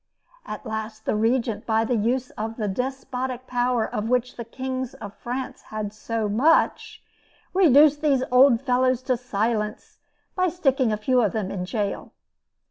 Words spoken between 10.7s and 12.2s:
a few of them in jail.